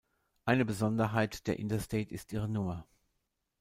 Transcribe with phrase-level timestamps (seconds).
[0.45, 2.87] Eine Besonderheit der Interstate ist ihre Nummer.